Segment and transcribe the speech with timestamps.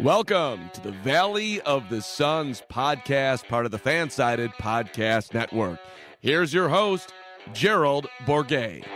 [0.00, 5.78] Welcome to the Valley of the Suns podcast, part of the Fansided Podcast Network.
[6.20, 7.12] Here's your host,
[7.52, 8.86] Gerald Bourguet.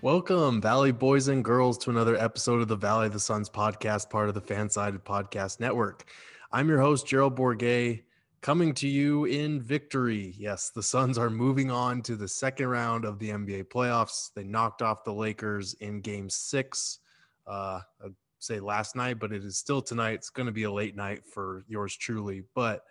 [0.00, 4.10] Welcome, Valley boys and girls, to another episode of the Valley of the Suns podcast,
[4.10, 6.04] part of the Fansided Podcast Network.
[6.52, 8.02] I'm your host, Gerald Bourguet,
[8.44, 10.34] coming to you in victory.
[10.36, 14.28] Yes, the Suns are moving on to the second round of the NBA playoffs.
[14.34, 16.98] They knocked off the Lakers in game six,
[17.46, 20.16] uh, I'd say last night, but it is still tonight.
[20.16, 22.82] It's going to be a late night for yours truly, but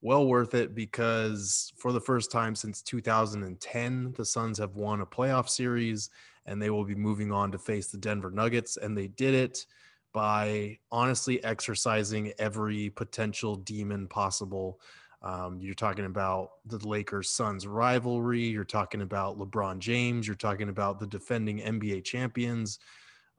[0.00, 5.06] well worth it because for the first time since 2010, the Suns have won a
[5.06, 6.08] playoff series
[6.46, 8.78] and they will be moving on to face the Denver Nuggets.
[8.78, 9.66] And they did it
[10.12, 14.80] by honestly exercising every potential demon possible.
[15.22, 18.42] Um, you're talking about the Lakers Suns rivalry.
[18.42, 20.26] You're talking about LeBron James.
[20.26, 22.78] You're talking about the defending NBA champions.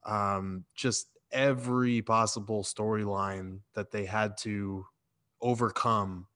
[0.06, 4.86] Um, just every possible storyline that they had to
[5.42, 6.28] overcome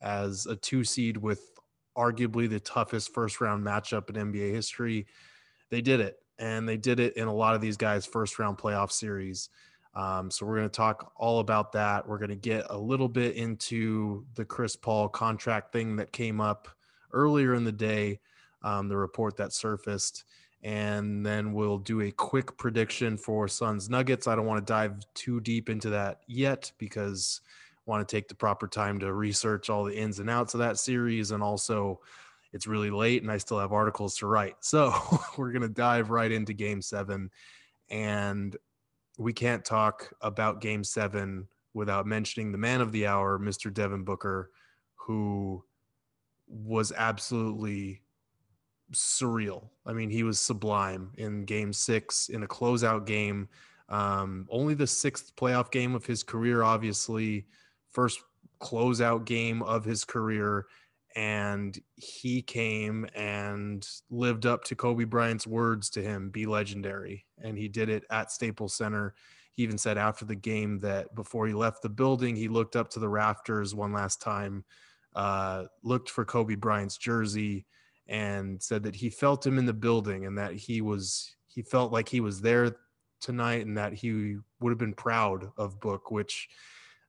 [0.00, 1.42] as a two seed with
[1.96, 5.06] arguably the toughest first round matchup in NBA history
[5.70, 8.58] they did it, and they did it in a lot of these guys' first round
[8.58, 9.48] playoff series.
[9.94, 12.06] Um, so we're going to talk all about that.
[12.06, 16.40] We're going to get a little bit into the Chris Paul contract thing that came
[16.40, 16.68] up
[17.12, 18.18] earlier in the day,
[18.62, 20.24] um, the report that surfaced,
[20.64, 24.26] and then we'll do a quick prediction for Suns Nuggets.
[24.26, 27.42] I don't want to dive too deep into that yet because
[27.86, 30.60] I want to take the proper time to research all the ins and outs of
[30.60, 32.00] that series and also
[32.54, 34.56] it's really late and I still have articles to write.
[34.62, 34.94] So
[35.36, 37.30] we're going to dive right into game seven.
[37.90, 38.56] And
[39.18, 43.72] we can't talk about game seven without mentioning the man of the hour, Mr.
[43.72, 44.50] Devin Booker,
[44.94, 45.64] who
[46.46, 48.02] was absolutely
[48.92, 49.68] surreal.
[49.86, 53.48] I mean, he was sublime in game six in a closeout game.
[53.88, 57.46] Um, only the sixth playoff game of his career, obviously,
[57.90, 58.22] first
[58.60, 60.66] closeout game of his career
[61.14, 67.24] and he came and lived up to Kobe Bryant's words to him, be legendary.
[67.42, 69.14] And he did it at Staples Center.
[69.52, 72.90] He even said after the game that before he left the building, he looked up
[72.90, 74.64] to the rafters one last time,
[75.14, 77.64] uh, looked for Kobe Bryant's jersey,
[78.08, 81.92] and said that he felt him in the building and that he was he felt
[81.92, 82.76] like he was there
[83.20, 86.10] tonight and that he would have been proud of Book.
[86.10, 86.48] Which,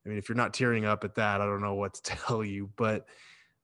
[0.05, 2.43] I mean, if you're not tearing up at that, I don't know what to tell
[2.43, 3.07] you, but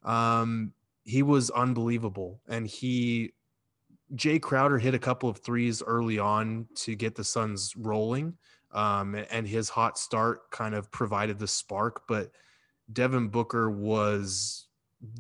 [0.04, 0.74] um,
[1.04, 3.34] he was unbelievable, and he
[4.16, 8.34] Jae Crowder hit a couple of threes early on to get the Suns rolling,
[8.72, 12.04] um, and his hot start kind of provided the spark.
[12.08, 12.32] But
[12.92, 14.68] Devin Booker was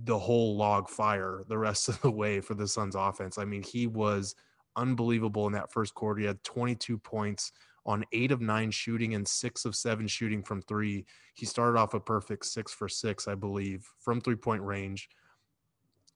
[0.03, 3.38] the whole log fire the rest of the way for the Suns offense.
[3.38, 4.36] I mean, he was
[4.75, 6.20] unbelievable in that first quarter.
[6.20, 7.52] He had 22 points
[7.86, 11.06] on eight of nine shooting and six of seven shooting from three.
[11.34, 15.09] He started off a perfect six for six, I believe, from three point range.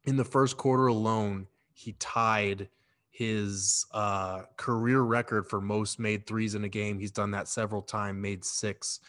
[0.05, 2.69] In the first quarter alone, he tied
[3.09, 6.99] his uh, career record for most made threes in a game.
[6.99, 8.99] He's done that several times, made six,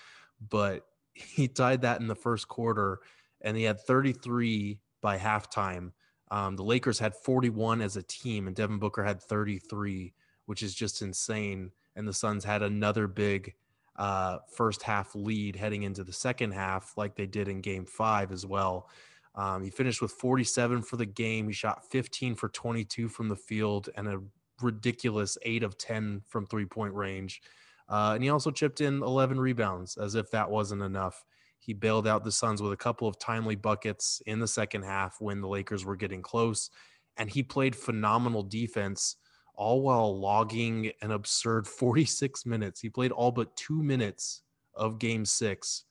[0.49, 3.01] but he tied that in the first quarter,
[3.41, 5.93] and he had 33 by halftime.
[6.31, 10.13] Um, the Lakers had 41 as a team, and Devin Booker had 33,
[10.47, 13.55] which is just insane and the Suns had another big
[13.97, 18.31] uh, first half lead heading into the second half, like they did in game five
[18.31, 18.89] as well.
[19.35, 21.47] Um, he finished with 47 for the game.
[21.49, 24.21] He shot 15 for 22 from the field and a
[24.63, 27.43] ridiculous 8 of 10 from three point range.
[27.89, 31.25] Uh, and he also chipped in 11 rebounds as if that wasn't enough.
[31.59, 35.17] He bailed out the Suns with a couple of timely buckets in the second half
[35.21, 36.71] when the Lakers were getting close.
[37.17, 39.17] And he played phenomenal defense
[39.57, 42.81] all while logging an absurd 46 minutes.
[42.81, 44.43] He played all but two minutes
[44.75, 45.85] of game six.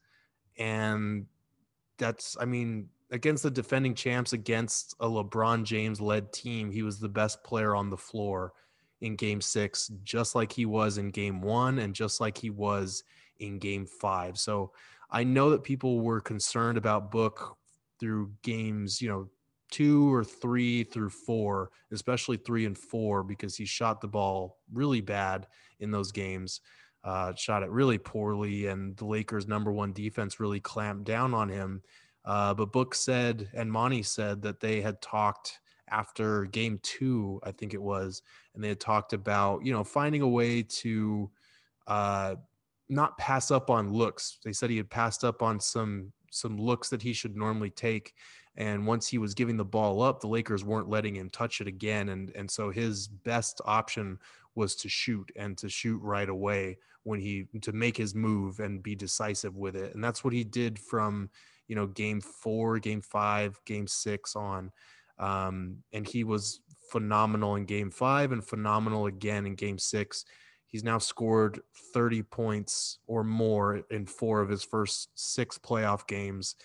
[0.57, 1.25] And
[1.97, 6.99] that's, I mean, against the defending champs, against a LeBron James led team, he was
[6.99, 8.53] the best player on the floor
[9.01, 13.03] in game six, just like he was in game one and just like he was
[13.39, 14.37] in game five.
[14.37, 14.71] So
[15.09, 17.57] I know that people were concerned about Book
[17.99, 19.29] through games, you know,
[19.71, 25.01] two or three through four, especially three and four, because he shot the ball really
[25.01, 25.47] bad
[25.79, 26.61] in those games.
[27.03, 31.49] Uh, shot it really poorly, and the Lakers' number one defense really clamped down on
[31.49, 31.81] him.
[32.25, 35.59] Uh, but Book said, and Monty said that they had talked
[35.89, 38.23] after game two, I think it was,
[38.55, 41.29] and they had talked about, you know, finding a way to
[41.85, 42.35] uh,
[42.89, 44.39] not pass up on looks.
[44.43, 48.13] They said he had passed up on some some looks that he should normally take
[48.57, 51.67] And once he was giving the ball up, the Lakers weren't letting him touch it
[51.67, 52.09] again.
[52.09, 54.17] And, and so his best option
[54.55, 58.81] was to shoot and to shoot right away when he to make his move and
[58.81, 59.93] be decisive with it.
[59.93, 61.29] And that's what he did from,
[61.67, 64.71] you know, game four, game five, game six on.
[65.19, 70.25] Um, and he was phenomenal in game five and phenomenal again in game six.
[70.67, 71.61] He's now scored
[71.93, 76.55] 30 points or more in four of his first six playoff games.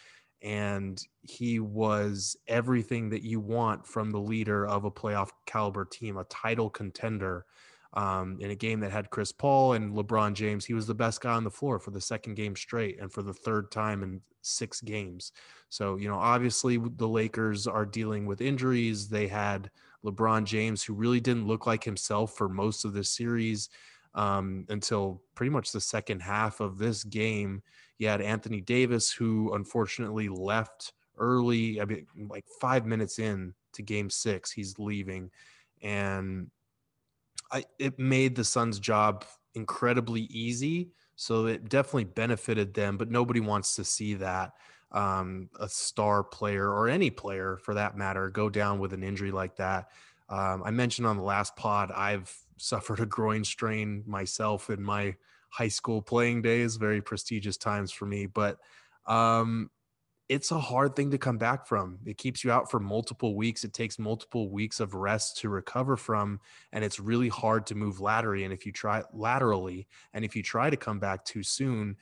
[0.42, 6.16] And he was everything that you want from the leader of a playoff caliber team,
[6.16, 7.46] a title contender.
[7.92, 11.20] Um, in a game that had Chris Paul and LeBron James, he was the best
[11.20, 14.20] guy on the floor for the second game straight and for the third time in
[14.42, 15.32] six games.
[15.70, 19.08] So, you know, obviously the Lakers are dealing with injuries.
[19.08, 19.72] They had
[20.04, 23.68] LeBron James, who really didn't look like himself for most of the series
[24.14, 27.62] um, until pretty much the second half of this game.
[27.98, 33.82] You had Anthony Davis, who unfortunately left early, I mean, like five minutes in to
[33.82, 35.30] game six, he's leaving.
[35.82, 36.50] And
[37.52, 39.24] I, it made the Suns' job
[39.54, 40.92] incredibly easy.
[41.16, 44.52] So it definitely benefited them, but nobody wants to see that
[44.92, 49.30] um, a star player or any player for that matter go down with an injury
[49.30, 49.90] like that.
[50.28, 55.14] Um, I mentioned on the last pod, I've suffered a groin strain myself in my
[55.48, 58.26] high school playing days, very prestigious times for me.
[58.26, 58.58] But
[59.06, 59.70] um,
[60.28, 61.98] it's a hard thing to come back from.
[62.06, 63.64] It keeps you out for multiple weeks.
[63.64, 66.38] It takes multiple weeks of rest to recover from,
[66.72, 68.44] and it's really hard to move laterally.
[68.44, 71.96] And if you try laterally, and if you try to come back too soon,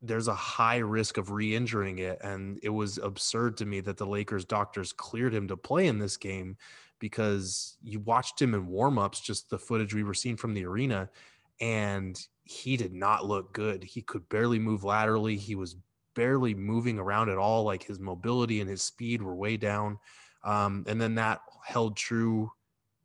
[0.00, 4.06] there's a high risk of re-injuring it and it was absurd to me that the
[4.06, 6.58] Lakers doctors cleared him to play in this game
[7.04, 11.06] because you watched him in warm-ups just the footage we were seeing from the arena
[11.60, 13.84] and he did not look good.
[13.84, 15.36] He could barely move laterally.
[15.36, 15.76] He was
[16.16, 17.62] barely moving around at all.
[17.64, 19.98] Like his mobility and his speed were way down.
[20.44, 22.50] Um, and then that held true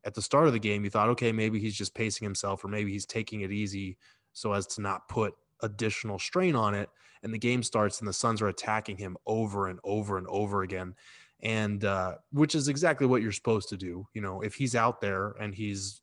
[0.06, 0.86] at the start of the game.
[0.86, 3.98] You thought okay maybe he's just pacing himself or maybe he's taking it easy
[4.32, 6.90] so as to not put additional strain on it.
[7.22, 10.64] And the game starts and the suns are attacking him over and over and over
[10.64, 10.96] again
[11.42, 15.02] and uh, which is exactly what you're supposed to do you know if he's out
[15.02, 16.02] there and he's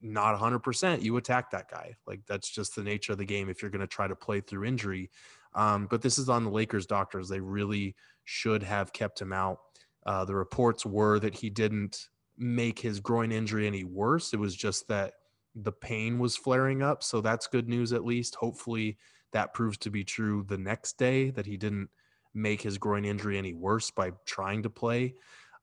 [0.00, 3.60] not 100% you attack that guy like that's just the nature of the game if
[3.60, 5.10] you're going to try to play through injury
[5.54, 9.58] um, but this is on the lakers doctors they really should have kept him out
[10.06, 14.54] uh, the reports were that he didn't make his groin injury any worse it was
[14.54, 15.14] just that
[15.62, 17.02] the pain was flaring up.
[17.02, 18.36] So that's good news, at least.
[18.36, 18.98] Hopefully,
[19.32, 21.90] that proves to be true the next day that he didn't
[22.34, 25.14] make his groin injury any worse by trying to play.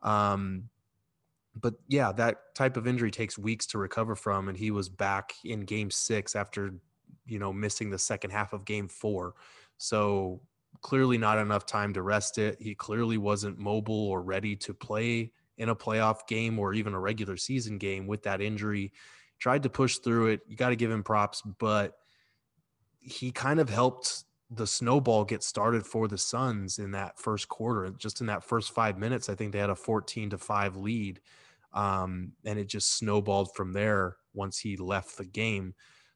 [0.01, 0.69] Um,
[1.59, 4.49] but yeah, that type of injury takes weeks to recover from.
[4.49, 6.75] And he was back in game six after,
[7.25, 9.35] you know, missing the second half of game four.
[9.77, 10.41] So
[10.81, 12.57] clearly not enough time to rest it.
[12.59, 16.99] He clearly wasn't mobile or ready to play in a playoff game or even a
[16.99, 18.91] regular season game with that injury
[19.39, 20.41] tried to push through it.
[20.47, 21.97] You got to give him props, but
[22.99, 24.23] he kind of helped
[24.55, 27.89] the snowball get started for the Suns in that first quarter.
[27.97, 31.19] Just in that first five minutes, I think they had a 14 to 5 lead.
[31.73, 35.73] Um, and it just snowballed from there once he left the game.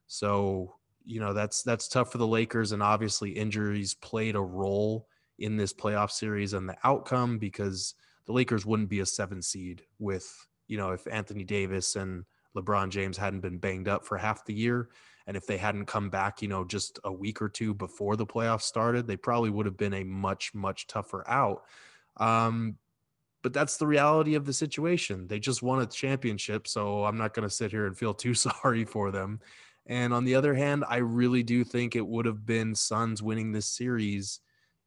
[0.08, 0.76] So,
[1.06, 2.72] you know, that's that's tough for the Lakers.
[2.72, 5.08] And obviously injuries played a role
[5.38, 7.96] in this playoff series and the outcome because
[8.26, 12.90] the Lakers wouldn't be a seven seed with, you know, if Anthony Davis and LeBron
[12.90, 14.90] James hadn't been banged up for half the year.
[15.30, 18.26] And if they hadn't come back, you know, just a week or two before the
[18.26, 21.66] playoffs started, they probably would have been a much, much tougher out.
[22.18, 22.78] Um,
[23.44, 25.28] but that's the reality of the situation.
[25.28, 26.68] They just won a championship.
[26.68, 29.40] So I'm not going to sit here and feel too sorry for them.
[29.86, 33.52] And on the other hand, I really do think it would have been Suns winning
[33.52, 34.40] this series,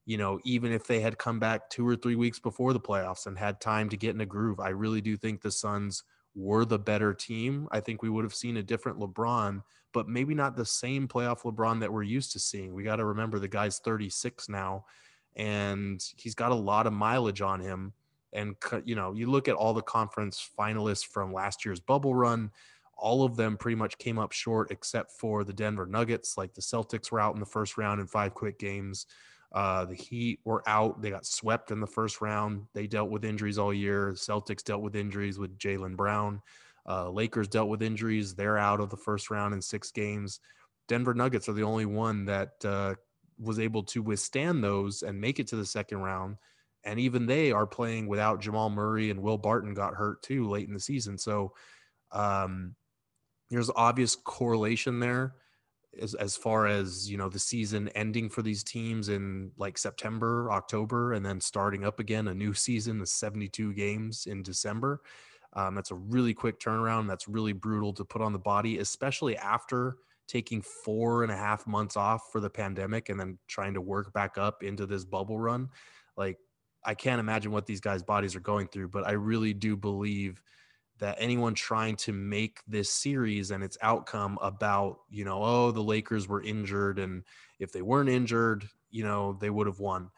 [0.06, 3.28] you know, even if they had come back two or three weeks before the playoffs
[3.28, 4.58] and had time to get in a groove.
[4.58, 6.02] I really do think the Suns
[6.34, 10.34] were the better team, I think we would have seen a different LeBron, but maybe
[10.34, 12.74] not the same playoff LeBron that we're used to seeing.
[12.74, 14.84] We got to remember the guy's 36 now
[15.36, 17.92] and he's got a lot of mileage on him.
[18.32, 22.50] And, you know, you look at all the conference finalists from last year's bubble run,
[22.96, 26.38] all of them pretty much came up short except for the Denver Nuggets.
[26.38, 29.06] Like the Celtics were out in the first round in five quick games.
[29.52, 31.02] Uh, the Heat were out.
[31.02, 32.62] They got swept in the first round.
[32.72, 34.12] They dealt with injuries all year.
[34.12, 36.40] Celtics dealt with injuries with Jaylen Brown.
[36.88, 38.34] Uh, Lakers dealt with injuries.
[38.34, 40.40] They're out of the first round in six games.
[40.88, 42.94] Denver Nuggets are the only one that uh,
[43.38, 46.36] was able to withstand those and make it to the second round.
[46.84, 50.66] And even they are playing without Jamal Murray and Will Barton got hurt too late
[50.66, 51.16] in the season.
[51.16, 51.54] So
[52.10, 52.74] um,
[53.50, 55.34] there's obvious correlation there
[56.00, 60.50] as, as far as you know the season ending for these teams in like september
[60.50, 65.02] october and then starting up again a new season the 72 games in december
[65.54, 69.36] um, that's a really quick turnaround that's really brutal to put on the body especially
[69.36, 69.96] after
[70.28, 74.12] taking four and a half months off for the pandemic and then trying to work
[74.12, 75.68] back up into this bubble run
[76.16, 76.38] like
[76.84, 80.40] i can't imagine what these guys bodies are going through but i really do believe
[81.02, 85.82] that anyone trying to make this series and its outcome about, you know, oh, the
[85.82, 87.24] Lakers were injured and
[87.58, 90.10] if they weren't injured, you know, they would have won.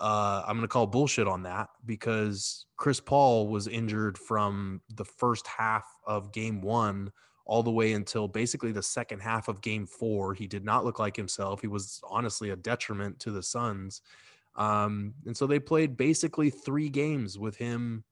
[0.00, 5.04] Uh, I'm going to call bullshit on that because Chris Paul was injured from the
[5.04, 7.12] first half of game one
[7.44, 10.32] all the way until basically the second half of game four.
[10.34, 11.60] He did not look like himself.
[11.60, 14.02] He was honestly a detriment to the Suns.
[14.56, 18.04] Um, and so they played basically three games with him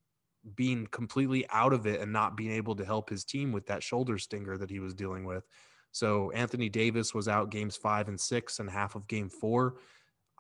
[0.55, 3.83] being completely out of it and not being able to help his team with that
[3.83, 5.47] shoulder stinger that he was dealing with.
[5.93, 9.77] So Anthony Davis was out games five and six and half of game four.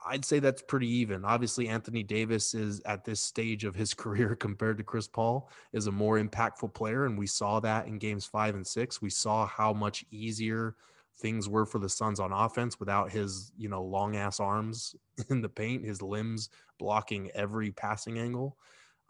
[0.07, 1.25] I'd say that's pretty even.
[1.25, 5.87] Obviously, Anthony Davis is at this stage of his career compared to Chris Paul is
[5.87, 7.07] a more impactful player.
[7.07, 9.03] And we saw that in games five and six.
[9.03, 10.77] We saw how much easier
[11.19, 14.95] things were for the Suns on offense without his, you know, long ass arms
[15.31, 18.57] in the paint, his limbs blocking every passing angle.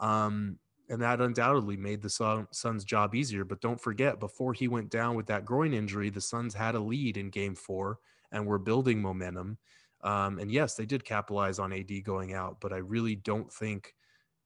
[0.01, 0.59] Um,
[0.91, 3.45] and that undoubtedly made the Suns' job easier.
[3.45, 6.81] But don't forget, before he went down with that groin injury, the Suns had a
[6.81, 7.99] lead in Game Four
[8.33, 9.59] and were building momentum.
[10.03, 13.95] Um, and yes, they did capitalize on AD going out, but I really don't think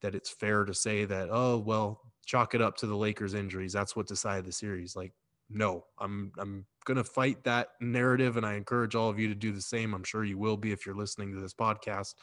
[0.01, 3.73] that it's fair to say that oh well, chalk it up to the Lakers' injuries.
[3.73, 4.97] That's what decided the series.
[4.97, 5.13] Like,
[5.51, 9.53] no, I'm I'm gonna fight that narrative, and I encourage all of you to do
[9.53, 9.95] the same.
[9.95, 12.15] I'm sure you will be if you're listening to this podcast.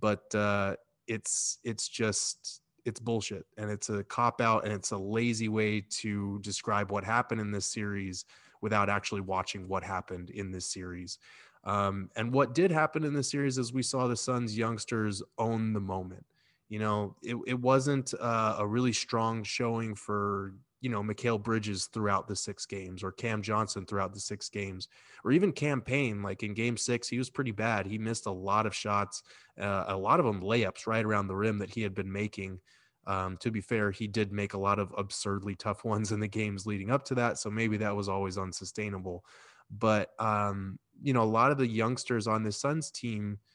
[0.00, 0.76] But uh,
[1.06, 5.80] it's it's just it's bullshit and it's a cop out and it's a lazy way
[5.88, 8.24] to describe what happened in this series
[8.60, 11.18] without actually watching what happened in this series.
[11.64, 15.72] Um, and what did happen in the series is we saw the Suns youngsters own
[15.72, 16.26] the moment.
[16.68, 21.86] You know, it, it wasn't uh, a really strong showing for you know, Mikal Bridges
[21.86, 24.88] throughout the six games or Cam Johnson throughout the six games
[25.24, 26.22] or even Cam Payne.
[26.22, 27.86] Like in game six, he was pretty bad.
[27.86, 29.22] He missed a lot of shots,
[29.58, 32.58] uh, a lot of them layups right around the rim that he had been making.
[33.06, 36.28] Um, to be fair, he did make a lot of absurdly tough ones in the
[36.28, 37.38] games leading up to that.
[37.38, 39.24] So maybe that was always unsustainable.
[39.70, 43.38] But, um, you know, a lot of the youngsters on the Suns team–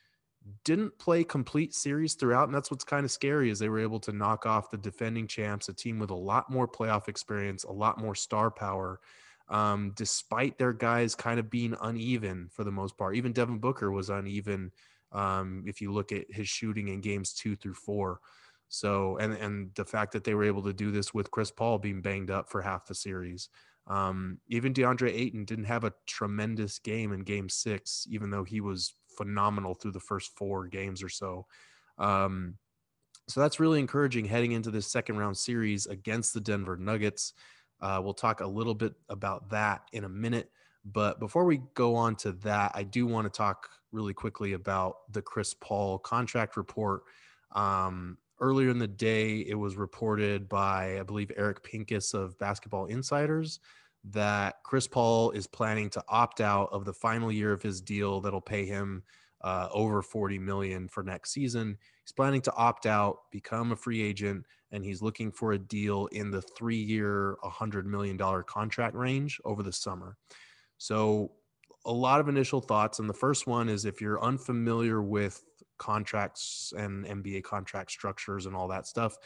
[0.64, 4.00] didn't play complete series throughout and that's what's kind of scary is they were able
[4.00, 7.72] to knock off the defending champs a team with a lot more playoff experience a
[7.72, 9.00] lot more star power
[9.50, 13.16] um, despite their guys kind of being uneven for the most part.
[13.16, 14.72] Even devin booker was uneven
[15.12, 18.20] um, if you look at his shooting in games two through four.
[18.70, 21.78] So and and the fact that they were able to do this with chris paul
[21.78, 23.48] being banged up for half the series
[23.88, 28.62] um, even deandre ayton didn't have a tremendous game in game six even though he
[28.62, 31.46] was phenomenal through the first four games or so.
[31.98, 32.56] Um,
[33.28, 37.34] so that's really encouraging heading into this second round series against the Denver Nuggets.
[37.82, 40.50] Uh, we'll talk a little bit about that in a minute.
[40.86, 45.12] But before we go on to that, I do want to talk really quickly about
[45.12, 47.02] the Chris Paul contract report.
[47.52, 52.86] Um, earlier in the day, it was reported by, I believe, Eric Pincus of Basketball
[52.86, 53.60] Insiders
[54.12, 58.22] that Chris Paul is planning to opt out of the final year of his deal
[58.22, 59.04] that'll pay him
[59.42, 61.78] uh, over 40 million for next season.
[62.04, 66.08] He's planning to opt out, become a free agent, and he's looking for a deal
[66.08, 70.18] in the three-year, 100 million dollar contract range over the summer.
[70.78, 71.32] So,
[71.86, 75.44] a lot of initial thoughts, and the first one is if you're unfamiliar with
[75.78, 79.18] contracts and NBA contract structures and all that stuff,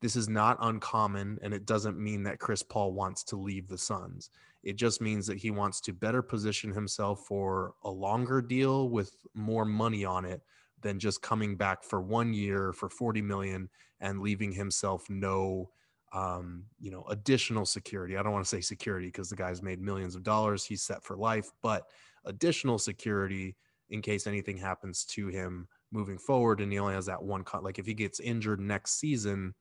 [0.00, 3.78] this is not uncommon, and it doesn't mean that Chris Paul wants to leave the
[3.78, 4.30] Suns.
[4.62, 9.12] It just means that he wants to better position himself for a longer deal with
[9.34, 10.42] more money on it
[10.80, 13.68] than just coming back for one year for 40 million
[14.00, 15.70] and leaving himself no
[16.12, 18.16] um, you know, additional security.
[18.16, 20.64] I don't want to say security because the guy's made millions of dollars.
[20.64, 21.84] He's set for life, but
[22.24, 23.56] additional security
[23.90, 26.60] in case anything happens to him moving forward.
[26.60, 27.64] And he only has that one cut.
[27.64, 29.54] Like if he gets injured next season,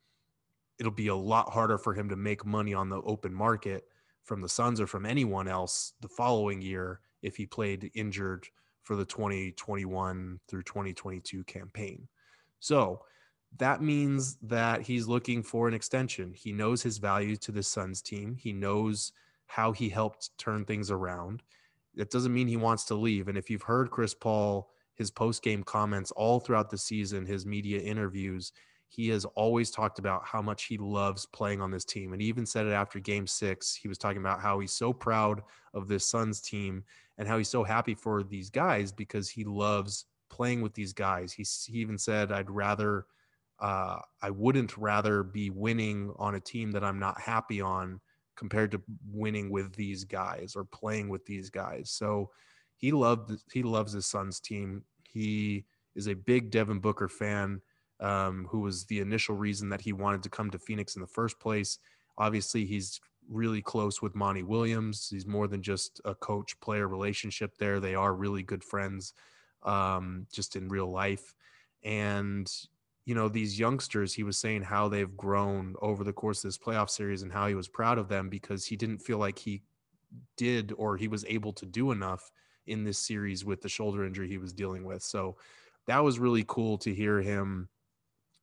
[0.79, 3.85] it'll be a lot harder for him to make money on the open market
[4.23, 8.47] from the Suns or from anyone else the following year if he played injured
[8.83, 12.07] for the 2021 through 2022 campaign.
[12.59, 13.01] So
[13.57, 16.33] that means that he's looking for an extension.
[16.33, 18.35] He knows his value to the Suns team.
[18.35, 19.13] He knows
[19.47, 21.41] how he helped turn things around.
[21.95, 23.27] It doesn't mean he wants to leave.
[23.27, 27.45] And if you've heard Chris Paul, his post game comments all throughout the season, his
[27.45, 28.51] media interviews,
[28.89, 32.13] he has always talked about how much he loves playing on this team.
[32.13, 33.75] And he even said it after game six.
[33.75, 35.41] He was talking about how he's so proud
[35.73, 36.83] of this Suns team
[37.17, 41.31] and how he's so happy for these guys because he loves playing with these guys.
[41.33, 43.05] He, he even said, I'd rather,
[43.59, 47.99] uh, I wouldn't rather be winning on a team that I'm not happy on
[48.35, 51.89] compared to winning with these guys or playing with these guys.
[51.89, 52.29] So
[52.77, 54.83] he loved, he loves his Suns team.
[55.03, 55.65] He
[55.95, 57.61] is a big Devin Booker fan
[57.99, 61.07] um, who was the initial reason that he wanted to come to Phoenix in the
[61.07, 61.79] first place.
[62.17, 65.07] Obviously, he's really close with Monty Williams.
[65.09, 67.79] He's more than just a coach player relationship there.
[67.79, 69.13] They are really good friends
[69.63, 71.33] um, just in real life.
[71.83, 72.49] And,
[73.05, 76.57] you know, these youngsters, he was saying how they've grown over the course of this
[76.57, 79.63] playoff series and how he was proud of them because he didn't feel like he
[80.37, 82.31] did or he was able to do enough
[82.67, 85.03] in this series with the shoulder injury he was dealing with.
[85.03, 85.37] So
[85.87, 87.69] that was really cool to hear him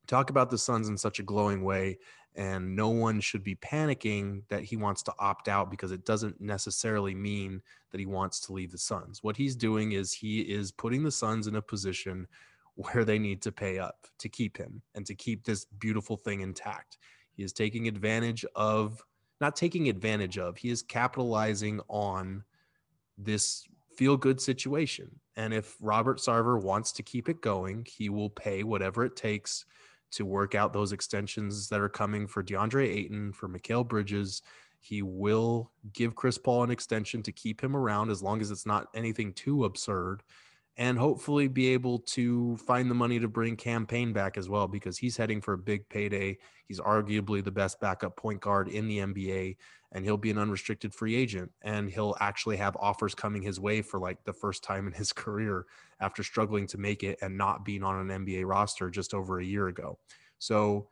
[0.07, 1.99] talk about the Suns in such a glowing way.
[2.37, 6.41] And no one should be panicking that he wants to opt out because it doesn't
[6.41, 7.63] necessarily mean
[7.93, 9.23] that he wants to leave the Suns.
[9.23, 12.27] What he's doing is he is putting the Suns in a position
[12.75, 16.41] where they need to pay up to keep him and to keep this beautiful thing
[16.41, 16.99] intact.
[17.37, 19.01] He is taking advantage of,
[19.41, 22.43] not taking advantage of, he is capitalizing on
[23.17, 23.65] this
[23.97, 25.11] feel good situation.
[25.37, 29.65] And if Robert Sarver wants to keep it going, he will pay whatever it takes
[30.13, 34.43] to work out those extensions that are coming for DeAndre Ayton, for Mikal Bridges.
[34.81, 38.67] He will give Chris Paul an extension to keep him around as long as it's
[38.67, 40.23] not anything too absurd
[40.77, 44.67] and hopefully be able to find the money to bring Cam Payne back as well
[44.67, 46.37] because he's heading for a big payday.
[46.67, 49.57] He's arguably the best backup point guard in the NBA,
[49.95, 51.51] and he'll be an unrestricted free agent.
[51.63, 55.13] And he'll actually have offers coming his way for like the first time in his
[55.15, 55.67] career
[56.01, 59.45] after struggling to make it and not being on an NBA roster just over a
[59.45, 59.99] year ago.
[60.39, 60.89] So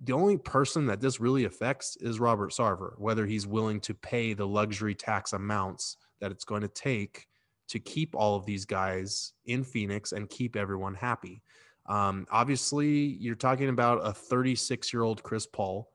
[0.00, 4.34] the only person that this really affects is Robert Sarver, whether he's willing to pay
[4.34, 7.26] the luxury tax amounts that it's going to take
[7.68, 11.42] to keep all of these guys in Phoenix and keep everyone happy.
[11.86, 15.88] Um, obviously, you're talking about a 36 year old Chris Paul.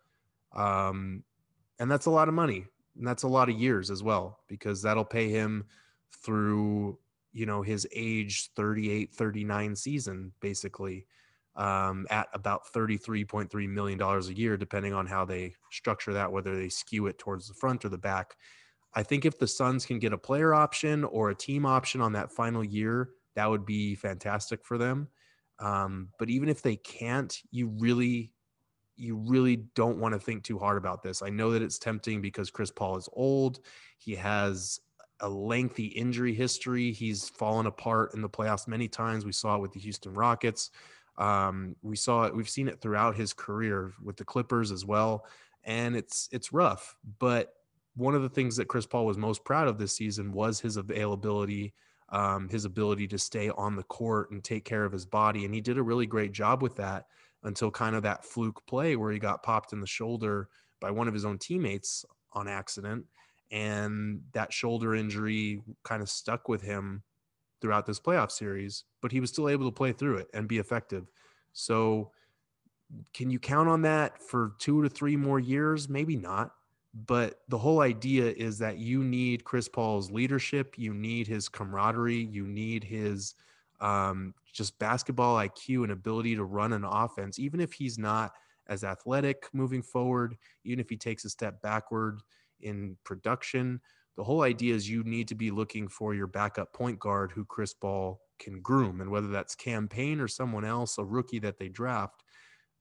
[0.56, 1.24] Um,
[1.80, 2.66] and that's a lot of money.
[2.98, 5.66] And that's a lot of years as well, because that'll pay him
[6.24, 6.98] through,
[7.32, 11.06] you know, his age 38, 39 season, basically,
[11.56, 16.70] um, at about $33.3 million a year, depending on how they structure that, whether they
[16.70, 18.36] skew it towards the front or the back.
[18.96, 22.14] I think if the Suns can get a player option or a team option on
[22.14, 25.08] that final year, that would be fantastic for them.
[25.60, 28.34] Um, but even if they can't, you really,
[28.98, 31.22] you really don't want to think too hard about this.
[31.22, 33.60] I know that it's tempting because Chris Paul is old.
[33.98, 34.82] He has
[35.20, 36.92] a lengthy injury history.
[36.92, 39.26] He's fallen apart in the playoffs many times.
[39.26, 40.72] We saw it with the Houston Rockets.
[41.18, 42.36] Um, we saw it.
[42.36, 45.26] We've seen it throughout his career with the Clippers as well,
[45.64, 46.96] and it's it's rough.
[47.18, 47.54] But
[47.96, 50.78] one of the things that Chris Paul was most proud of this season was his
[50.78, 51.74] availability,
[52.10, 55.46] um, his ability to stay on the court and take care of his body.
[55.46, 57.08] And he did a really great job with that
[57.44, 61.08] until kind of that fluke play where he got popped in the shoulder by one
[61.08, 63.06] of his own teammates on accident.
[63.52, 67.04] And that shoulder injury kind of stuck with him
[67.62, 70.58] throughout this playoff series, but he was still able to play through it and be
[70.58, 71.10] effective.
[71.54, 72.12] So,
[73.14, 75.90] can you count on that for two to three more years?
[75.90, 76.52] Maybe not.
[77.06, 82.24] But the whole idea is that you need Chris Paul's leadership, you need his camaraderie,
[82.32, 83.36] you need his
[83.82, 88.32] um, just basketball IQ and ability to run an offense, even if he's not
[88.68, 92.20] as athletic moving forward, even if he takes a step backward
[92.60, 93.80] in production.
[94.18, 97.46] The whole idea is you need to be looking for your backup point guard who
[97.46, 99.00] Chris Paul can groom.
[99.00, 102.24] And whether that's Cam Payne or someone else, a rookie that they draft,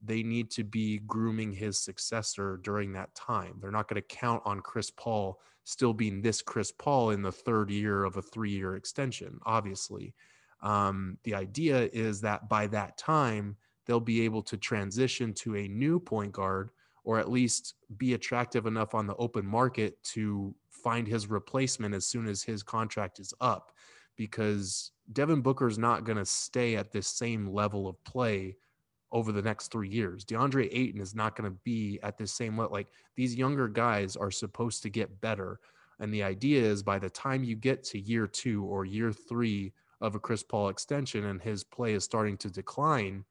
[0.03, 3.59] they need to be grooming his successor during that time.
[3.61, 7.33] They're not going to count on Chris Paul still being this Chris Paul in the
[7.33, 10.15] third year of a three year extension, obviously.
[10.63, 15.69] Um, the idea is that by that time, they'll be able to transition to a
[15.69, 16.71] new point guard
[17.05, 22.05] or at least be attractive enough on the open market to find his replacement as
[22.05, 23.73] soon as his contract is up
[24.17, 28.57] because Devin Booker is not going to stay at this same level of play
[29.13, 30.25] over the next three years.
[30.25, 32.73] DeAndre Ayton is not going to be at this same level.
[32.73, 35.61] Like these younger guys are supposed to get better.
[36.01, 39.73] And the idea is by the time you get to year two or year three
[40.01, 43.25] of a Chris Paul extension and his play is starting to decline,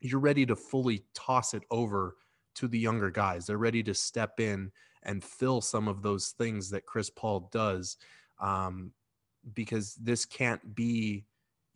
[0.00, 2.16] you're ready to fully toss it over
[2.56, 3.46] to the younger guys.
[3.46, 4.70] They're ready to step in
[5.02, 7.96] and fill some of those things that Chris Paul does.
[8.40, 8.92] Um,
[9.54, 11.24] because this can't be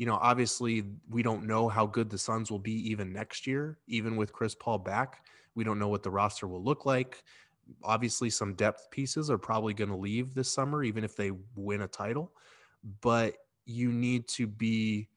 [0.02, 3.78] you know, obviously we don't know how good the Suns will be even next year,
[3.86, 5.24] even with Chris Paul back.
[5.54, 7.22] We don't know what the roster will look like.
[7.84, 11.82] Obviously, some depth pieces are probably going to leave this summer, even if they win
[11.82, 12.32] a title.
[13.00, 15.08] But you need to be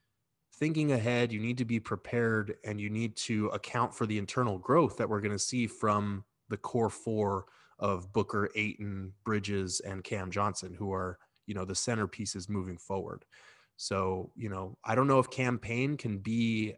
[0.53, 4.57] thinking ahead, you need to be prepared, and you need to account for the internal
[4.57, 7.45] growth that we're going to see from the core four
[7.79, 13.25] of Booker, Ayton, Bridges, and Cam Johnson, who are, you know, the centerpieces moving forward.
[13.77, 16.75] So, you know, I don't know if Cam Payne can be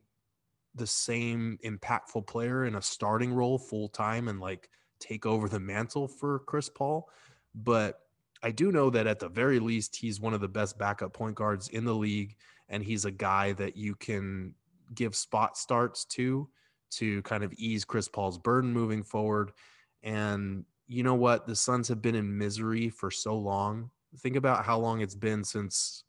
[0.74, 5.60] the same impactful player in a starting role full time and like take over the
[5.60, 7.10] mantle for Chris Paul,
[7.54, 8.07] but
[8.44, 11.36] I do know that at the very least, he's one of the best backup point
[11.36, 12.36] guards in the league.
[12.70, 14.54] And he's a guy that you can
[14.94, 16.50] give spot starts to
[16.90, 19.52] to kind of ease Chris Paul's burden moving forward.
[20.04, 21.48] And you know what?
[21.48, 23.90] The Suns have been in misery for so long.
[24.20, 26.04] Think about how long it's been since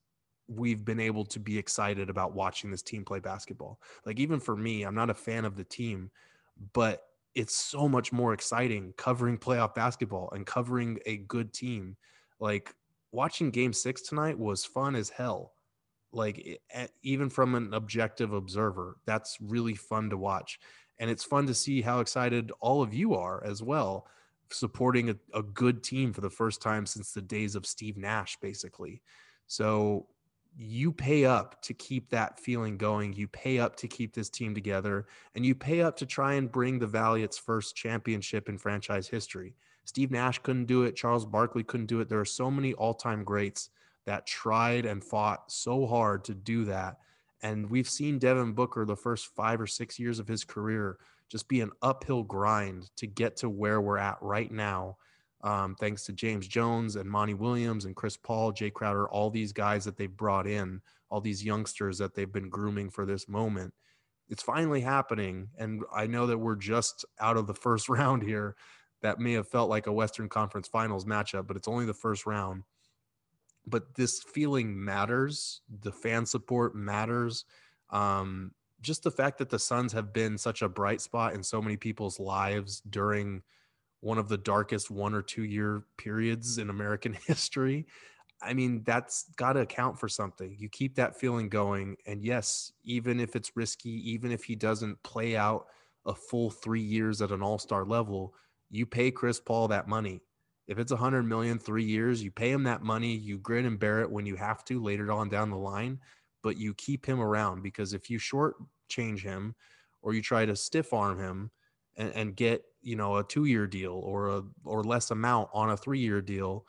[0.47, 3.81] we've been able to be excited about watching this team play basketball.
[4.07, 6.11] Like, even for me, I'm not a fan of the team,
[6.73, 7.03] but
[7.35, 11.97] it's so much more exciting covering playoff basketball and covering a good team
[12.41, 12.75] like
[13.13, 15.53] watching game six tonight was fun as hell.
[16.13, 16.61] Like
[17.03, 20.59] even from an objective observer, that's really fun to watch.
[20.99, 24.07] And it's fun to see how excited all of you are as well,
[24.51, 28.37] supporting a, a good team for the first time since the days of Steve Nash,
[28.41, 29.03] basically.
[29.47, 30.07] So
[30.57, 33.13] you pay up to keep that feeling going.
[33.13, 36.51] You pay up to keep this team together, and you pay up to try and
[36.51, 39.55] bring the Valley its first championship in franchise history.
[39.89, 40.97] Steve Nash couldn't do it.
[40.97, 42.11] Charles Barkley couldn't do it.
[42.11, 43.71] There are so many all time greats
[44.05, 46.99] that tried and fought so hard to do that.
[47.41, 50.99] And we've seen Devin Booker the first five or six years of his career
[51.31, 54.99] just be an uphill grind to get to where we're at right now.
[55.43, 59.55] Um, thanks to James Jones and Monty Williams and Chris Paul, Jae Crowder, all these
[59.55, 63.73] guys that they've brought in, all these youngsters that they've been grooming for this moment.
[64.29, 65.49] It's finally happening.
[65.57, 68.55] And I know that we're just out of the first round here
[69.03, 72.27] that may have felt like a Western Conference Finals matchup, but it's only the first
[72.27, 72.65] round.
[73.67, 75.61] But this feeling matters.
[75.83, 77.45] The fan support matters.
[77.91, 81.61] Um, just the fact that the Suns have been such a bright spot in so
[81.61, 83.43] many people's lives during
[84.01, 87.87] one of the darkest one or two year periods in American history.
[88.41, 90.55] I mean, that's got to account for something.
[90.59, 91.97] You keep that feeling going.
[92.07, 95.67] And yes, even if it's risky, even if he doesn't play out
[96.07, 98.35] a full three years at an all star level,
[98.71, 100.23] you pay Chris Paul that money.
[100.67, 103.15] If it's a hundred million three years, you pay him that money.
[103.17, 105.99] You grin and bear it when you have to later on down the line,
[106.43, 108.57] but you keep him around because if you short
[108.89, 109.55] change him
[110.03, 111.51] or you try to stiff arm him
[111.97, 115.71] and, and get you know a two year deal or a or less amount on
[115.71, 116.67] a three year deal,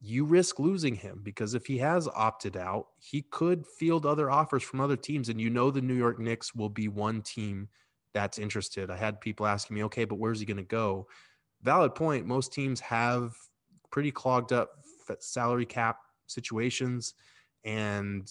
[0.00, 4.62] you risk losing him because if he has opted out, he could field other offers
[4.62, 7.68] from other teams, and you know the New York Knicks will be one team
[8.14, 8.90] that's interested.
[8.90, 11.06] I had people asking me, okay, but where's he going to go?
[11.62, 12.26] Valid point.
[12.26, 13.34] Most teams have
[13.90, 14.70] pretty clogged up
[15.20, 17.14] salary cap situations
[17.64, 18.30] and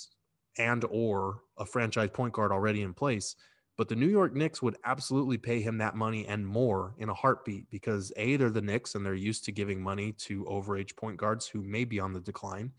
[0.59, 3.35] and or a franchise point guard already in place.
[3.77, 7.13] But the New York Knicks would absolutely pay him that money and more in a
[7.13, 11.17] heartbeat because A, they're the Knicks and they're used to giving money to overage point
[11.17, 12.71] guards who may be on the decline.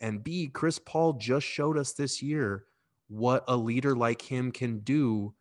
[0.00, 2.66] And B, Chris Paul just showed us this year
[3.08, 5.34] what a leader like him can do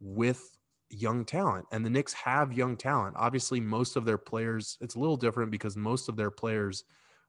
[0.00, 0.56] with
[0.90, 1.66] young talent.
[1.70, 3.14] And the Knicks have young talent.
[3.16, 6.84] Obviously, most of their players, it's a little different because most of their players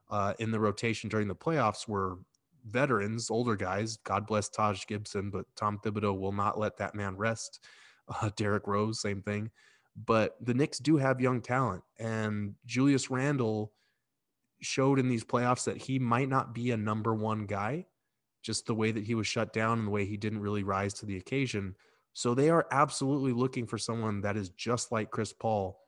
[0.09, 2.17] uh, in the rotation during the playoffs were
[2.65, 3.97] veterans, older guys.
[3.97, 7.59] God bless Taj Gibson, but Tom Thibodeau will not let that man rest.
[8.21, 9.51] Uh, Derrick Rose, same thing.
[9.95, 11.81] But the Knicks do have young talent.
[11.97, 13.71] And Julius Randle
[14.59, 17.85] showed in these playoffs that he might not be a number one guy,
[18.41, 20.93] just the way that he was shut down and the way he didn't really rise
[20.95, 21.75] to the occasion.
[22.13, 25.79] So they are absolutely looking for someone that is just like Chris Paul.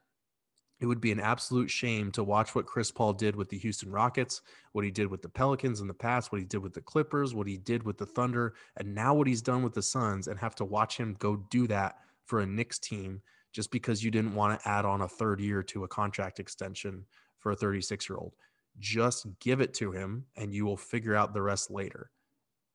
[0.80, 3.90] It would be an absolute shame to watch what Chris Paul did with the Houston
[3.90, 6.80] Rockets, what he did with the Pelicans in the past, what he did with the
[6.80, 10.26] Clippers, what he did with the Thunder, and now what he's done with the Suns,
[10.26, 14.10] and have to watch him go do that for a Knicks team just because you
[14.10, 17.04] didn't want to add on a third year to a contract extension
[17.38, 18.34] for a 36 year old.
[18.80, 22.10] Just give it to him and you will figure out the rest later.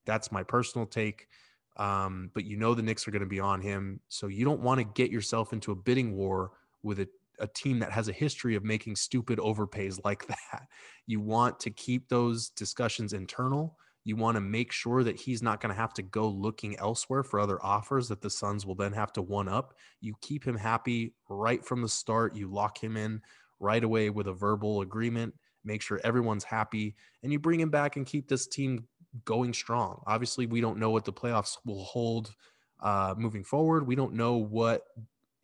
[0.06, 1.28] That's my personal take.
[1.76, 4.00] Um, but you know the Knicks are going to be on him.
[4.08, 6.52] So you don't want to get yourself into a bidding war
[6.82, 10.66] with a, a team that has a history of making stupid overpays like that.
[11.06, 13.76] You want to keep those discussions internal.
[14.04, 17.22] You want to make sure that he's not going to have to go looking elsewhere
[17.22, 19.74] for other offers that the Suns will then have to one up.
[20.00, 22.34] You keep him happy right from the start.
[22.34, 23.20] You lock him in
[23.58, 25.34] right away with a verbal agreement.
[25.64, 28.86] Make sure everyone's happy, and you bring him back and keep this team
[29.24, 30.02] going strong.
[30.06, 32.34] Obviously, we don't know what the playoffs will hold
[32.80, 33.86] uh, moving forward.
[33.86, 34.84] We don't know what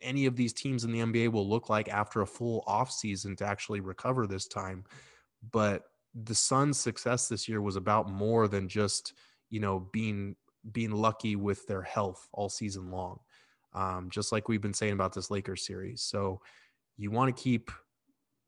[0.01, 3.35] any of these teams in the NBA will look like after a full off season
[3.37, 4.83] to actually recover this time.
[5.51, 9.13] But the Suns' success this year was about more than just
[9.49, 10.35] you know being
[10.71, 13.19] being lucky with their health all season long.
[13.73, 16.01] Um, just like we've been saying about this Lakers series.
[16.01, 16.41] So
[16.97, 17.69] you want to keep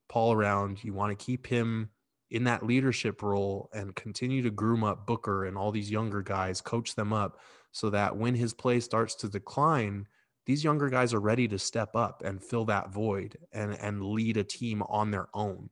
[0.08, 0.84] Paul around.
[0.84, 1.92] You want to keep him
[2.32, 6.62] in that leadership role and continue to groom up Booker and all these younger guys,
[6.62, 7.40] coach them up
[7.72, 10.08] so that when his play starts to decline,
[10.46, 14.38] these younger guys are ready to step up and fill that void and, and lead
[14.38, 15.70] a team on their own.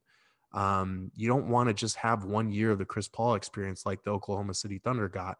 [0.53, 4.03] Um, you don't want to just have one year of the Chris Paul experience like
[4.03, 5.37] the Oklahoma City Thunder got,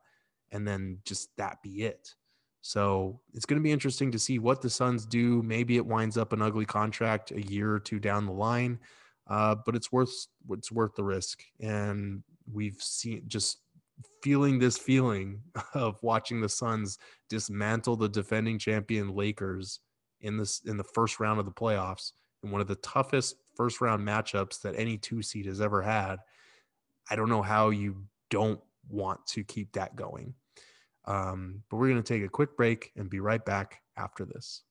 [0.52, 2.16] and then just that be it.
[2.62, 5.42] So it's going to be interesting to see what the Suns do.
[5.44, 8.80] Maybe it winds up an ugly contract a year or two down the line,
[9.30, 11.44] uh, but it's worth it's worth the risk.
[11.60, 13.60] And we've seen just
[14.22, 15.42] feeling this feeling
[15.74, 16.98] of watching the Suns
[17.30, 19.80] dismantle the defending champion Lakers
[20.22, 22.12] in this in the first round of the playoffs
[22.44, 26.18] in one of the toughest first round matchups that any two seed has ever had.
[27.10, 30.34] I don't know how you don't want to keep that going.
[31.06, 34.64] Um, but we're going to take a quick break and be right back after this.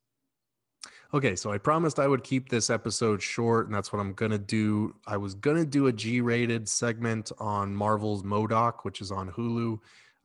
[1.14, 4.38] Okay, so I promised I would keep this episode short, and that's what I'm to
[4.38, 4.94] do.
[5.06, 9.78] I was to do a G rated segment on Marvel's M.O.D.O.K., which is on Hulu,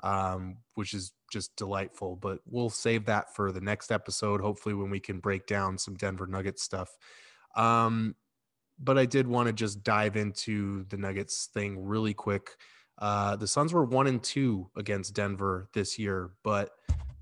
[0.04, 4.90] um, which is just delightful, but we'll save that for the next episode, hopefully, when
[4.90, 6.98] we can break down some Denver Nuggets stuff.
[7.56, 8.16] Um,
[8.78, 12.50] but I did want to just dive into the Nuggets thing really quick.
[12.98, 16.72] Uh, the Suns were one and two against Denver this year, but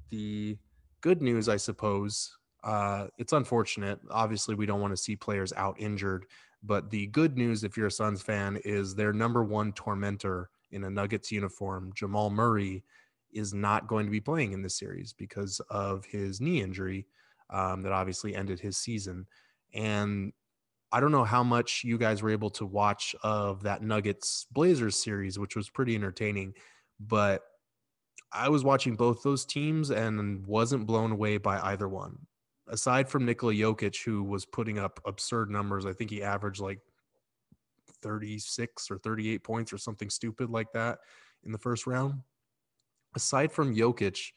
[0.10, 0.58] the
[1.02, 4.00] good news, I suppose, uh, it's unfortunate.
[4.10, 6.26] Obviously, we don't want to see players out injured,
[6.63, 10.84] but the good news, if you're a Suns fan, is their number one tormentor in
[10.84, 12.84] a Nuggets uniform, Jamal Murray,
[13.32, 17.06] is not going to be playing in this series because of his knee injury
[17.50, 19.26] um, that obviously ended his season.
[19.74, 20.34] And
[20.91, 24.95] I don't know how much you guys were able to watch of that Nuggets Blazers
[24.95, 26.56] series, which was pretty entertaining,
[27.00, 27.43] but
[28.32, 32.17] I was watching both those teams and wasn't blown away by either one.
[32.69, 36.79] Aside from Nikola Jokic, who was putting up absurd numbers, I think he averaged like
[38.01, 40.99] 36 or 38 points or something stupid like that
[41.43, 42.21] in the first round.
[43.15, 44.32] Aside from Jokic,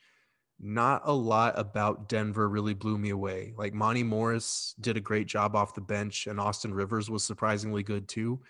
[0.59, 3.53] not a lot about Denver really blew me away.
[3.57, 7.83] Like Monte Morris did a great job off the bench, and Austin Rivers was surprisingly
[7.83, 8.40] good too.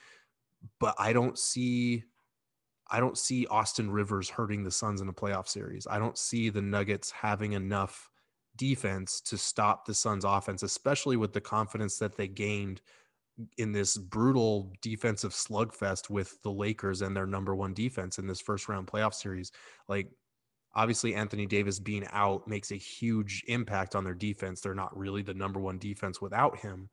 [0.78, 2.04] But I don't see,
[2.88, 5.88] I don't see Austin Rivers hurting the Suns in a playoff series.
[5.90, 8.11] I don't see the Nuggets having enough
[8.56, 12.80] defense to stop the Suns' offense, especially with the confidence that they gained
[13.56, 18.40] in this brutal defensive slugfest with the Lakers and their number one defense in this
[18.40, 19.52] first round playoff series.
[19.88, 20.08] Like
[20.74, 24.60] obviously Anthony Davis being out makes a huge impact on their defense.
[24.60, 26.88] They're not really the number one defense without him,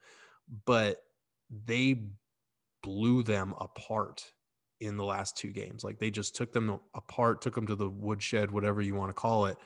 [0.66, 0.98] but
[1.66, 2.04] they
[2.84, 4.32] blew them apart
[4.80, 5.84] in the last two games.
[5.84, 9.14] Like they just took them apart, took them to the woodshed, whatever you want to
[9.14, 9.58] call it.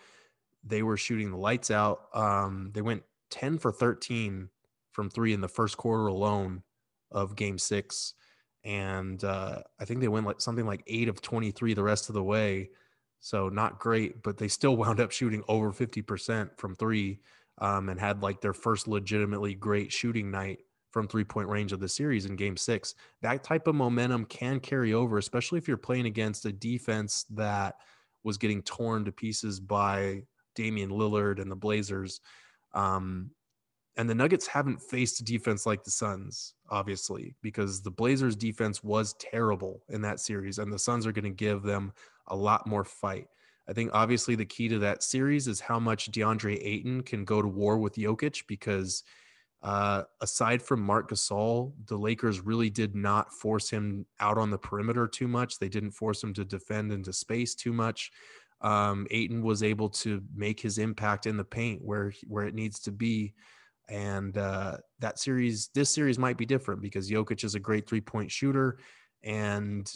[0.64, 2.08] They were shooting the lights out.
[2.14, 4.50] Um, they went 10 for 13
[4.92, 6.64] from three in the first quarter alone
[7.12, 8.14] of game six.
[8.64, 12.16] And uh, I think they went like something like eight of 23 the rest of
[12.16, 12.70] the way.
[13.20, 17.20] So not great, but they still wound up shooting over 50% from three
[17.60, 20.60] um, and had like their first legitimately great shooting night
[20.92, 22.96] from three point range of the series in game six.
[23.22, 27.76] That type of momentum can carry over, especially if you're playing against a defense that
[28.24, 30.24] was getting torn to pieces by
[30.56, 32.22] Damian Lillard and the Blazers.
[32.74, 33.32] Um,
[33.96, 38.84] and the Nuggets haven't faced a defense like the Suns, obviously, because the Blazers defense
[38.84, 41.94] was terrible in that series, and the Suns are going to give them
[42.28, 43.28] a lot more fight.
[43.68, 47.42] I think obviously the key to that series is how much DeAndre Ayton can go
[47.42, 49.04] to war with Jokic because
[49.62, 54.58] uh, aside from Marc Gasol, the Lakers really did not force him out on the
[54.58, 55.58] perimeter too much.
[55.58, 58.12] They didn't force him to defend into space too much.
[58.64, 62.80] Um, Ayton was able to make his impact in the paint where where it needs
[62.82, 63.34] to be.
[63.90, 68.02] And uh, that series, this series might be different because Jokic is a great three
[68.02, 68.80] point shooter,
[69.24, 69.92] and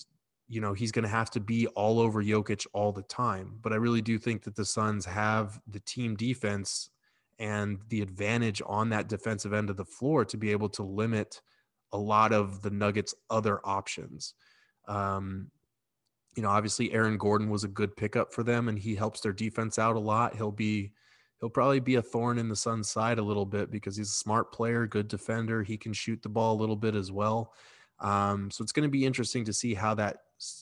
[0.50, 3.60] you know, he's going to have to be all over Jokic all the time.
[3.62, 6.90] But I really do think that the Suns have the team defense
[7.40, 11.42] and the advantage on that defensive end of the floor to be able to limit
[11.92, 14.34] a lot of the Nuggets' other options.
[14.88, 15.52] Um,
[16.38, 19.34] you know, obviously Aaron Gordon was a good pickup for them, and he helps their
[19.34, 20.36] defense out a lot.
[20.36, 20.92] He'll be
[21.40, 24.16] he'll probably be a thorn in the Suns' side a little bit because he's a
[24.16, 25.64] smart player, good defender.
[25.64, 27.54] He can shoot the ball a little bit as well.
[28.00, 30.18] Um, so it's going to be interesting to see how that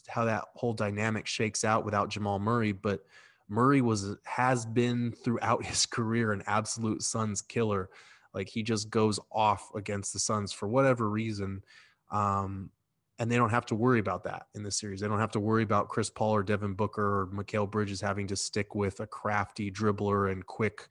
[0.07, 3.01] how that whole dynamic shakes out without Jamal Murray, but
[3.49, 7.89] Murray was has been throughout his career an absolute Suns killer.
[8.33, 11.63] Like he just goes off against the Suns for whatever reason.
[12.11, 12.69] Um,
[13.17, 14.99] and they don't have to worry about that in the series.
[14.99, 18.27] They don't have to worry about Chris Paul or Devin Booker or Mikal Bridges having
[18.27, 20.87] to stick with a crafty dribbler and quick,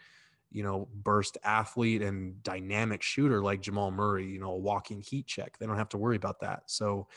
[0.50, 5.26] you know, burst athlete and dynamic shooter like Jamal Murray, you know, a walking heat
[5.26, 5.58] check.
[5.58, 6.62] They don't have to worry about that.
[6.66, 7.08] So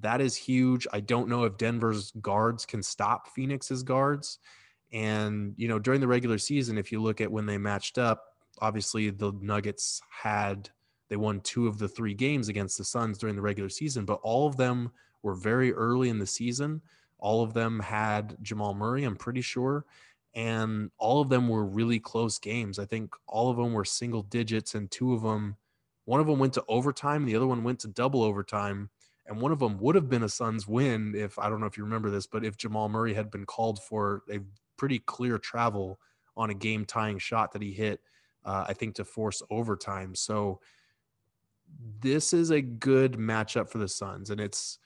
[0.00, 0.86] that is huge.
[0.92, 4.38] I don't know if Denver's guards can stop Phoenix's guards.
[4.92, 8.22] And, you know, during the regular season, if you look at when they matched up,
[8.60, 10.70] obviously the Nuggets had
[11.14, 14.18] they won two of the three games against the Suns during the regular season, but
[14.24, 14.90] all of them
[15.22, 16.82] were very early in the season.
[17.20, 19.84] All of them had Jamal Murray, I'm pretty sure.
[20.34, 22.80] And all of them were really close games.
[22.80, 25.54] I think all of them were single digits, and two of them,
[26.04, 28.90] one of them went to overtime, the other one went to double overtime.
[29.28, 31.78] And one of them would have been a Suns win if I don't know if
[31.78, 34.40] you remember this, but if Jamal Murray had been called for a
[34.76, 36.00] pretty clear travel
[36.36, 38.00] on a game tying shot that he hit,
[38.44, 40.16] uh, I think to force overtime.
[40.16, 40.58] So
[42.00, 44.30] this is a good matchup for the Suns.
[44.30, 44.78] And it's,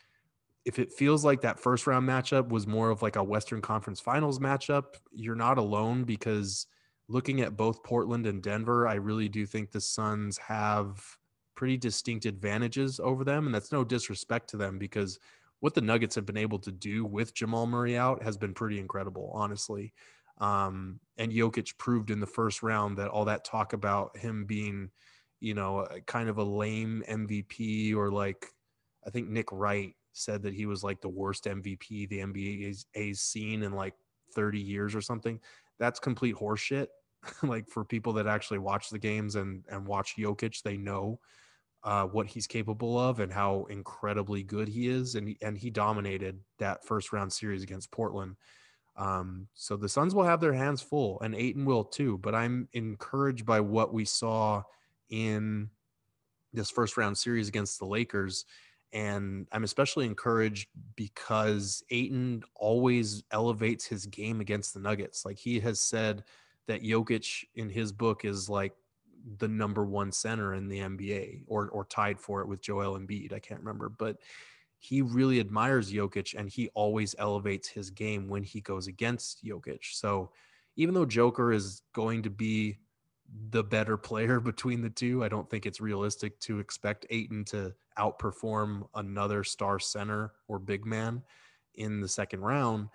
[0.64, 4.00] if it feels like that first round matchup was more of like a Western Conference
[4.00, 6.66] Finals matchup, you're not alone because
[7.08, 11.02] looking at both Portland and Denver, I really do think the Suns have
[11.54, 13.46] pretty distinct advantages over them.
[13.46, 15.18] And that's no disrespect to them because
[15.60, 18.78] what the Nuggets have been able to do with Jamal Murray out has been pretty
[18.78, 19.92] incredible, honestly.
[20.38, 24.90] Um, and Jokic proved in the first round that all that talk about him being–
[25.40, 28.46] you know, kind of a lame MVP or like
[29.06, 33.20] I think Nick Wright said that he was like the worst MVP the NBA has
[33.20, 33.94] seen in like
[34.34, 35.40] 30 years or something.
[35.78, 36.88] That's complete horseshit.
[37.42, 41.18] like for people that actually watch the games and and watch Jokic, they know
[41.84, 46.40] uh, what he's capable of and how incredibly good he is, and and he dominated
[46.58, 48.36] that first round series against Portland.
[48.96, 52.18] Um, so the Suns will have their hands full, and Ayton will too.
[52.18, 54.62] But I'm encouraged by what we saw
[55.10, 55.70] in
[56.52, 58.44] this first round series against the Lakers.
[58.92, 65.24] And I'm especially encouraged because Ayton always elevates his game against the Nuggets.
[65.26, 66.24] Like he has said
[66.66, 68.72] that Jokic in his book is like
[69.38, 73.32] the number one center in the NBA or or tied for it with Joel Embiid.
[73.32, 74.16] I can't remember, but
[74.78, 79.80] he really admires Jokic and he always elevates his game when he goes against Jokic.
[79.82, 80.30] So
[80.76, 82.78] even though Joker is going to be
[83.50, 85.24] the better player between the two.
[85.24, 90.86] I don't think it's realistic to expect Ayton to outperform another star center or big
[90.86, 91.22] man
[91.74, 92.88] in the second round.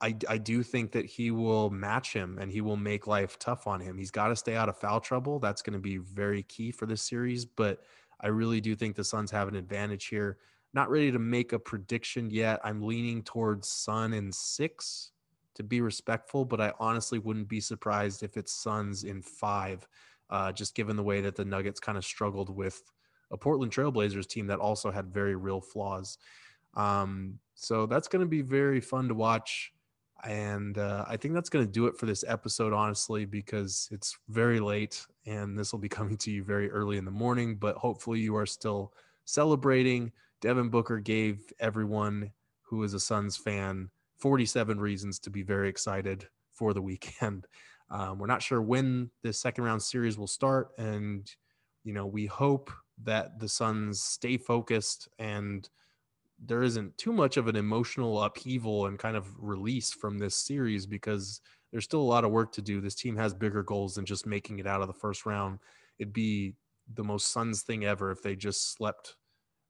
[0.00, 3.68] I, I do think that he will match him and he will make life tough
[3.68, 3.96] on him.
[3.96, 5.38] He's got to stay out of foul trouble.
[5.38, 7.44] That's going to be very key for this series.
[7.44, 7.82] But
[8.20, 10.38] I really do think the Suns have an advantage here.
[10.74, 12.60] Not ready to make a prediction yet.
[12.64, 15.12] I'm leaning towards Sun in six
[15.54, 19.86] to be respectful, but I honestly wouldn't be surprised if it's Suns in five,
[20.30, 22.82] uh, just given the way that the Nuggets kind of struggled with
[23.30, 26.18] a Portland Trailblazers team that also had very real flaws.
[26.74, 29.72] Um, so that's going to be very fun to watch.
[30.24, 34.16] And uh, I think that's going to do it for this episode, honestly, because it's
[34.28, 37.56] very late and this will be coming to you very early in the morning.
[37.56, 38.92] But hopefully, you are still
[39.24, 40.12] celebrating.
[40.40, 42.30] Devin Booker gave everyone
[42.62, 43.90] who is a Suns fan
[44.22, 47.46] 47 reasons to be very excited for the weekend.
[47.90, 51.30] Um, we're not sure when the second round series will start, and
[51.84, 52.70] you know we hope
[53.02, 55.68] that the Suns stay focused and
[56.42, 60.86] there isn't too much of an emotional upheaval and kind of release from this series
[60.86, 62.80] because there's still a lot of work to do.
[62.80, 65.58] This team has bigger goals than just making it out of the first round.
[65.98, 66.54] It'd be
[66.94, 69.16] the most Suns thing ever if they just slept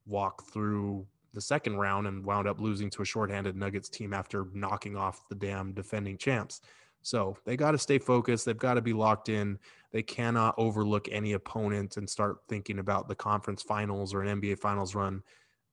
[0.07, 4.47] walk through the second round and wound up losing to a shorthanded Nuggets team after
[4.53, 6.61] knocking off the damn defending champs.
[7.03, 8.45] So they got to stay focused.
[8.45, 9.59] They've got to be locked in.
[9.91, 14.59] They cannot overlook any opponent and start thinking about the conference finals or an NBA
[14.59, 15.23] finals run.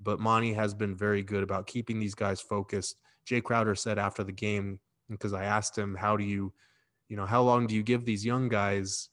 [0.01, 2.99] But Monty has been very good about keeping these guys focused.
[3.27, 6.53] Jae Crowder said after the game, because I asked him, how do you,
[7.09, 9.09] you know, how long do you give these young guys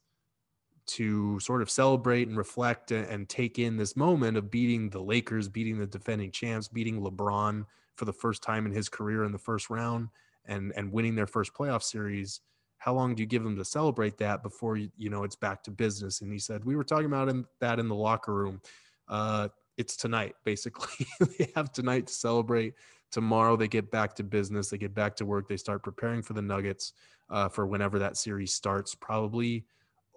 [0.86, 5.48] to sort of celebrate and reflect and take in this moment of beating the Lakers,
[5.48, 7.64] beating the defending champs, beating LeBron
[7.96, 10.08] for the first time in his career in the first round
[10.44, 12.40] and and winning their first playoff series.
[12.78, 15.62] How long do you give them to celebrate that before you, you know it's back
[15.64, 16.20] to business?
[16.20, 18.60] And he said we were talking about in, that in the locker room.
[19.08, 21.06] Uh, it's tonight, basically.
[21.38, 22.74] they have tonight to celebrate.
[23.10, 24.68] Tomorrow they get back to business.
[24.68, 25.48] They get back to work.
[25.48, 26.92] They start preparing for the Nuggets
[27.30, 28.94] uh, for whenever that series starts.
[28.94, 29.64] Probably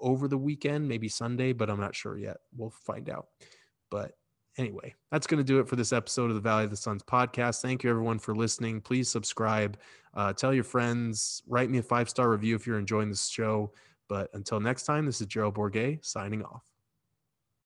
[0.01, 2.37] over the weekend, maybe Sunday, but I'm not sure yet.
[2.55, 3.27] We'll find out.
[3.89, 4.13] But
[4.57, 7.03] anyway, that's going to do it for this episode of the Valley of the Suns
[7.03, 7.61] podcast.
[7.61, 8.81] Thank you, everyone, for listening.
[8.81, 9.77] Please subscribe,
[10.13, 13.71] uh, tell your friends, write me a five star review if you're enjoying this show.
[14.07, 16.68] But until next time, this is Gerald Bourguet signing off.